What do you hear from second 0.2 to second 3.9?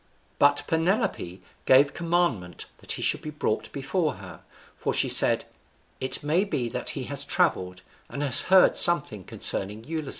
But Penelope gave commandment that he should be brought